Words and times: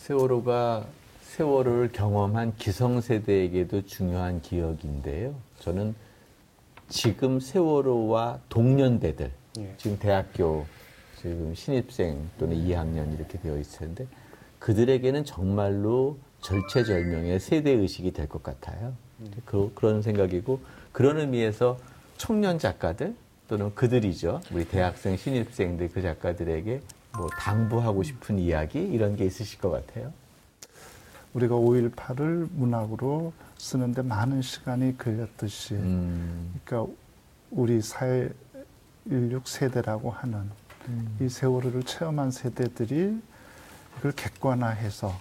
세월호가 0.00 0.86
세월호를 1.20 1.92
경험한 1.92 2.56
기성세대에게도 2.56 3.84
중요한 3.84 4.40
기억인데요. 4.40 5.34
저는 5.58 5.94
지금 6.88 7.38
세월호와 7.38 8.40
동년배들, 8.48 9.30
예. 9.58 9.74
지금 9.76 9.98
대학교 9.98 10.64
지금 11.20 11.54
신입생 11.54 12.30
또는 12.38 12.56
2학년 12.56 13.12
이렇게 13.14 13.38
되어 13.38 13.58
있을 13.58 13.80
텐데 13.80 14.06
그들에게는 14.58 15.26
정말로 15.26 16.16
절체절명의 16.40 17.38
세대 17.38 17.70
의식이 17.70 18.12
될 18.12 18.26
것 18.26 18.42
같아요. 18.42 18.94
그, 19.44 19.70
그런 19.74 20.00
생각이고 20.00 20.60
그런 20.92 21.18
의미에서 21.18 21.76
청년 22.16 22.58
작가들 22.58 23.14
또는 23.48 23.74
그들이죠. 23.74 24.40
우리 24.50 24.64
대학생, 24.66 25.18
신입생들 25.18 25.90
그 25.90 26.00
작가들에게 26.00 26.80
뭐 27.16 27.28
당부하고 27.28 28.02
싶은 28.02 28.38
이야기 28.38 28.80
이런 28.80 29.16
게 29.16 29.24
있으실 29.24 29.58
것 29.60 29.70
같아요. 29.70 30.12
우리가 31.34 31.54
5.18을 31.54 32.48
문학으로 32.52 33.32
쓰는데 33.58 34.02
많은 34.02 34.42
시간이 34.42 34.98
걸렸듯이 34.98 35.74
음, 35.74 36.60
그러니까 36.64 36.92
우리 37.50 37.80
사회 37.82 38.30
인류 39.06 39.40
세대라고 39.44 40.10
하는 40.10 40.50
이 41.20 41.28
세월호를 41.28 41.82
체험한 41.84 42.30
세대들이 42.30 43.20
이걸 43.98 44.12
객관화해서 44.12 45.14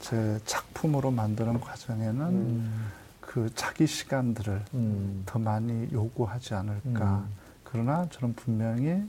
제 0.00 0.38
작품으로 0.44 1.10
만드는 1.10 1.60
과정에는 1.60 2.20
음, 2.26 2.90
그 3.20 3.50
자기 3.54 3.86
시간들을 3.86 4.64
음, 4.74 5.22
더 5.26 5.38
많이 5.38 5.88
요구하지 5.92 6.54
않을까. 6.54 7.18
음. 7.18 7.28
그러나 7.64 8.06
저는 8.10 8.34
분명히 8.34 9.02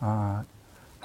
아, 0.00 0.44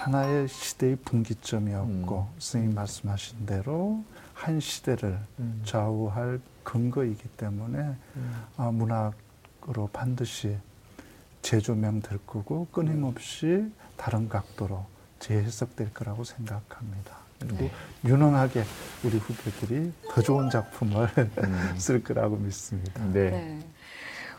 하나의 0.05 0.47
시대의 0.47 0.95
분기점이었고 1.05 2.27
음. 2.33 2.39
선생님 2.39 2.73
말씀하신 2.75 3.45
대로 3.45 4.03
한 4.33 4.59
시대를 4.59 5.19
음. 5.39 5.61
좌우할 5.63 6.39
근거이기 6.63 7.27
때문에 7.37 7.77
음. 8.15 8.43
아, 8.57 8.71
문학으로 8.71 9.89
반드시 9.93 10.57
재조명 11.43 12.01
될 12.01 12.17
거고 12.25 12.67
끊임없이 12.71 13.71
다른 13.95 14.27
각도로 14.27 14.85
재해석될 15.19 15.93
거라고 15.93 16.23
생각합니다. 16.23 17.17
그리고 17.39 17.57
네. 17.57 17.71
유능하게 18.05 18.63
우리 19.03 19.17
후배들이 19.17 19.91
더 20.09 20.21
좋은 20.21 20.49
작품을 20.49 21.09
음. 21.17 21.73
쓸 21.77 22.03
거라고 22.03 22.37
믿습니다. 22.37 23.03
네. 23.05 23.29
네. 23.29 23.59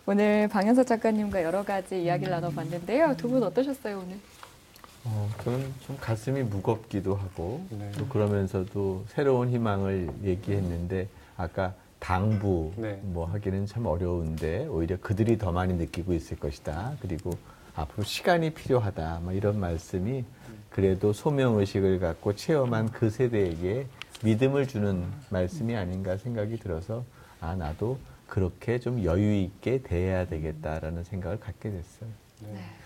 오늘 0.06 0.48
방현석 0.48 0.88
작가님과 0.88 1.44
여러 1.44 1.64
가지 1.64 2.02
이야기를 2.02 2.32
나눠봤는데요. 2.32 3.16
두 3.16 3.28
분 3.28 3.44
어떠셨어요 3.44 4.00
오늘? 4.00 4.18
어, 5.04 5.28
저는 5.42 5.72
좀 5.80 5.96
가슴이 6.00 6.42
무겁기도 6.44 7.14
하고 7.14 7.64
네. 7.70 7.90
또 7.98 8.06
그러면서도 8.06 9.04
새로운 9.08 9.50
희망을 9.50 10.08
얘기했는데 10.22 11.08
아까 11.36 11.74
당부 11.98 12.72
네. 12.76 13.00
뭐 13.02 13.26
하기는 13.26 13.66
참 13.66 13.86
어려운데 13.86 14.66
오히려 14.66 14.96
그들이 15.00 15.38
더 15.38 15.52
많이 15.52 15.74
느끼고 15.74 16.12
있을 16.14 16.38
것이다. 16.38 16.96
그리고 17.00 17.30
앞으로 17.74 18.04
시간이 18.04 18.50
필요하다. 18.54 19.20
뭐 19.22 19.32
이런 19.32 19.58
말씀이 19.58 20.24
그래도 20.70 21.12
소명 21.12 21.58
의식을 21.58 22.00
갖고 22.00 22.34
체험한 22.34 22.90
그 22.90 23.10
세대에게 23.10 23.86
믿음을 24.24 24.66
주는 24.68 25.04
말씀이 25.30 25.76
아닌가 25.76 26.16
생각이 26.16 26.58
들어서 26.58 27.04
아 27.40 27.54
나도 27.56 27.98
그렇게 28.26 28.78
좀 28.78 29.04
여유 29.04 29.34
있게 29.34 29.82
대해야 29.82 30.26
되겠다라는 30.26 31.04
생각을 31.04 31.40
갖게 31.40 31.70
됐어요. 31.70 32.08
네. 32.40 32.81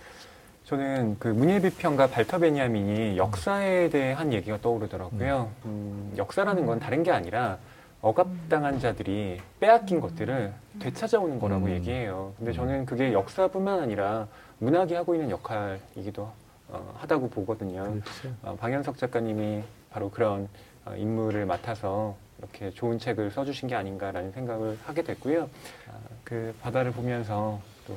저는 0.67 1.17
그 1.20 1.28
문예비 1.28 1.70
평가 1.77 2.09
발터 2.09 2.39
베냐민이 2.39 3.17
역사에 3.17 3.89
대해 3.89 4.12
한 4.12 4.33
얘기가 4.33 4.61
떠오르더라고요. 4.61 5.48
음, 5.64 6.12
역사라는 6.17 6.67
건 6.67 6.81
다른 6.81 7.05
게 7.05 7.12
아니라 7.12 7.59
억압당한 8.03 8.81
자들이 8.81 9.41
빼앗긴 9.61 10.00
것들을 10.00 10.53
되찾아오는 10.81 11.39
거라고 11.39 11.67
음. 11.67 11.70
얘기해요. 11.70 12.34
근데 12.37 12.50
음. 12.50 12.55
저는 12.55 12.87
그게 12.87 13.12
역사뿐만 13.12 13.78
아니라 13.78 14.26
문학이 14.59 14.94
하고 14.94 15.15
있는 15.15 15.31
역할이기도 15.31 16.28
어, 16.69 16.94
하다고 16.99 17.31
보거든요. 17.31 17.84
그렇죠. 17.84 18.34
어, 18.43 18.56
방현석 18.56 18.99
작가님이 18.99 19.62
바로 19.91 20.10
그런 20.10 20.49
어, 20.84 20.94
인물을 20.97 21.47
맡아서 21.47 22.16
이렇게 22.38 22.71
좋은 22.71 22.99
책을 22.99 23.31
써주신 23.31 23.69
게 23.69 23.76
아닌가라는 23.76 24.32
생각을 24.32 24.76
하게 24.84 25.03
됐고요. 25.03 25.49
아, 25.88 25.93
그 26.25 26.53
바다를 26.60 26.91
보면서 26.91 27.60
또 27.87 27.94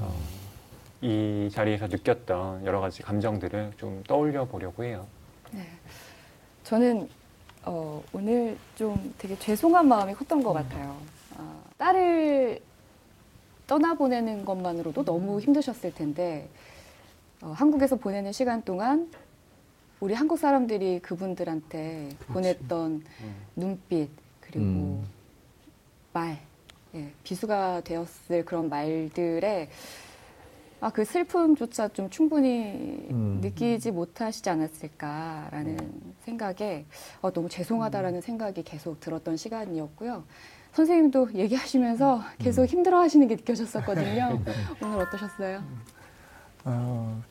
어, 0.00 0.12
이 1.02 1.48
자리에서 1.52 1.88
느꼈던 1.88 2.64
여러 2.64 2.80
가지 2.80 3.02
감정들을 3.02 3.72
좀 3.76 4.02
떠올려 4.06 4.44
보려고 4.46 4.84
해요. 4.84 5.06
네. 5.52 5.66
저는 6.64 7.08
어, 7.64 8.02
오늘 8.12 8.56
좀 8.76 9.14
되게 9.18 9.38
죄송한 9.38 9.86
마음이 9.86 10.14
컸던 10.14 10.42
것 10.42 10.52
같아요. 10.52 10.96
아, 11.36 11.60
딸을 11.76 12.60
떠나보내는 13.66 14.44
것만으로도 14.44 15.04
너무 15.04 15.40
힘드셨을 15.40 15.92
텐데 15.94 16.48
어, 17.42 17.48
한국에서 17.48 17.96
보내는 17.96 18.32
시간 18.32 18.62
동안 18.62 19.10
우리 20.00 20.14
한국 20.14 20.38
사람들이 20.38 21.00
그분들한테 21.00 22.10
보냈던 22.28 23.04
눈빛 23.56 24.10
그리고 24.40 24.64
음. 24.64 25.06
말, 26.12 26.38
예, 26.94 27.10
비수가 27.24 27.82
되었을 27.82 28.44
그런 28.44 28.68
말들에 28.68 29.68
아, 30.80 30.90
그 30.90 31.04
슬픔조차 31.04 31.88
좀 31.88 32.10
충분히 32.10 33.06
음. 33.10 33.38
느끼지 33.42 33.90
못하시지 33.92 34.48
않았을까라는 34.50 35.78
생각에 36.24 36.84
어, 37.22 37.32
너무 37.32 37.48
죄송하다라는 37.48 38.20
생각이 38.20 38.62
계속 38.62 39.00
들었던 39.00 39.36
시간이었고요. 39.36 40.24
선생님도 40.74 41.30
얘기하시면서 41.34 42.22
계속 42.38 42.66
힘들어 42.66 43.00
하시는 43.00 43.26
게 43.26 43.36
느껴졌었거든요. 43.36 44.42
오늘 44.82 44.98
어떠셨어요? 45.00 45.64
어, 46.64 47.22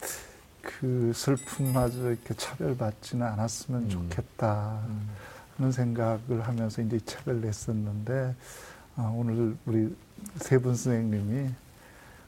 그 0.62 1.12
슬픔마저 1.14 2.10
이렇게 2.12 2.34
차별받지는 2.34 3.26
않았으면 3.26 3.84
음. 3.84 3.90
좋겠다 3.90 4.82
하는 5.58 5.72
생각을 5.72 6.42
하면서 6.42 6.82
이제 6.82 6.96
이 6.98 7.02
책을 7.02 7.42
냈었는데 7.42 8.34
아, 8.96 9.14
오늘 9.16 9.56
우리 9.68 9.96
세 10.38 10.58
분 10.58 10.74
선생님이 10.76 11.50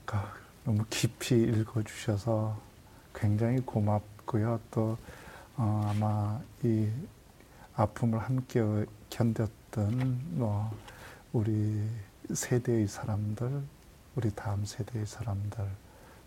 가- 0.06 0.32
너무 0.68 0.84
깊이 0.90 1.44
읽어주셔서 1.44 2.60
굉장히 3.16 3.62
고맙고요. 3.62 4.60
또 4.70 4.98
어, 5.56 5.90
아마 5.90 6.42
이 6.62 6.90
아픔을 7.74 8.20
함께 8.20 8.60
견뎠던 9.10 10.18
뭐 10.32 10.70
우리 11.32 11.88
세대의 12.34 12.90
사람들, 12.90 13.64
우리 14.18 14.30
다음 14.36 14.66
세대의 14.66 15.06
사람들과 15.06 15.70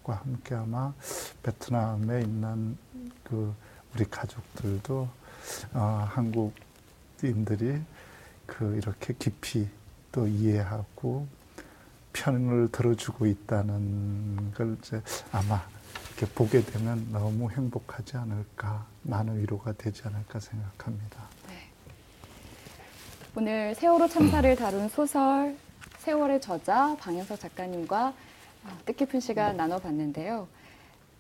함께 0.07 0.55
아마 0.55 0.95
베트남에 1.43 2.23
있는 2.23 2.79
그 3.23 3.55
우리 3.95 4.07
가족들도 4.07 5.07
어, 5.75 6.09
한국인들이 6.09 7.79
그 8.47 8.75
이렇게 8.75 9.13
깊이 9.19 9.69
또 10.11 10.27
이해하고 10.27 11.29
편을 12.13 12.71
들어주고 12.73 13.27
있다는 13.27 14.53
걸 14.55 14.77
이제 14.81 15.03
아마 15.33 15.61
이렇게 16.17 16.35
보게 16.35 16.63
되면 16.63 17.07
너무 17.13 17.51
행복하지 17.51 18.17
않을까, 18.17 18.87
많은 19.03 19.41
위로가 19.41 19.73
되지 19.73 20.03
않을까 20.05 20.39
생각합니다. 20.41 21.29
오늘 23.37 23.75
세월호 23.77 24.09
참사를 24.09 24.57
다룬 24.57 24.89
소설 24.89 25.57
세월의 25.99 26.41
저자 26.41 26.97
방현석 26.99 27.39
작가님과 27.39 28.09
어, 28.65 28.79
뜻깊은 28.85 29.21
시간 29.21 29.57
나눠봤는데요. 29.57 30.49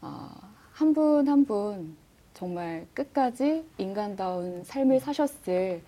어, 0.03 0.31
한분 0.72 1.28
한 1.28 1.45
분 1.45 1.97
정말 2.34 2.87
끝까지 2.95 3.65
인간다운 3.78 4.65
삶을 4.65 5.01
사셨을 5.01 5.83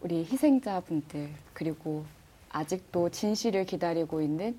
우리 0.00 0.24
희생자분들 0.24 1.30
그리고 1.52 2.04
아직도 2.50 3.10
진실을 3.10 3.64
기다리고 3.64 4.20
있는 4.20 4.58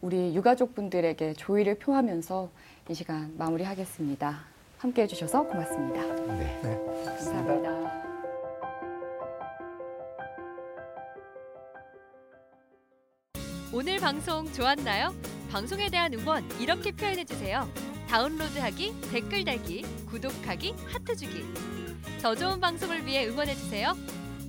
우리 0.00 0.34
유가족분들에게 0.34 1.34
조의를 1.34 1.76
표하면서 1.78 2.50
이 2.88 2.94
시간 2.94 3.34
마무리하겠습니다. 3.36 4.44
함께 4.78 5.02
해주셔서 5.02 5.44
고맙습니다. 5.44 6.02
네. 6.36 6.60
네. 6.62 7.04
감사합니다. 7.04 8.08
오늘 13.72 13.98
방송 13.98 14.50
좋았나요? 14.52 15.14
방송에 15.50 15.90
대한 15.90 16.12
응원 16.14 16.42
이렇게 16.58 16.90
표현해 16.92 17.24
주세요. 17.24 17.68
다운로드하기, 18.08 18.94
댓글 19.10 19.44
달기, 19.44 19.82
구독하기, 20.06 20.74
하트 20.86 21.14
주기. 21.14 21.44
더 22.22 22.34
좋은 22.34 22.60
방송을 22.60 23.04
위해 23.04 23.26
응원해 23.28 23.54
주세요. 23.54 23.92